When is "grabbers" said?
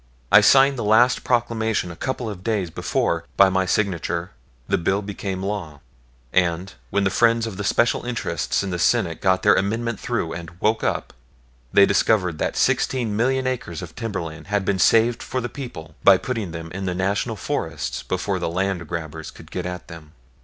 18.87-19.29